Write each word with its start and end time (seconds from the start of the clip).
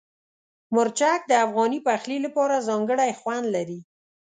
مرچک 0.75 1.19
د 1.27 1.31
افغاني 1.45 1.79
پخلي 1.87 2.17
لپاره 2.25 2.65
ځانګړی 2.67 3.11
خوند 3.19 3.45
لري. 3.55 3.79